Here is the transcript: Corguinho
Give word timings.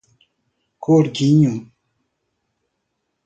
Corguinho 0.79 1.69